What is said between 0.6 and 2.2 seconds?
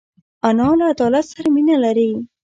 له عدالت سره مینه لري